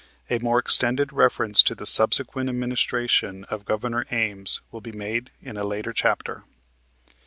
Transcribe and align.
A 0.31 0.39
more 0.39 0.57
extended 0.57 1.13
reference 1.13 1.61
to 1.61 1.75
the 1.75 1.85
subsequent 1.85 2.49
administration 2.49 3.43
of 3.51 3.65
Governor 3.65 4.07
Ames 4.09 4.59
will 4.71 4.81
be 4.81 4.91
made 4.91 5.29
in 5.43 5.57
a 5.57 5.63
later 5.63 5.93
chapter. 5.93 6.43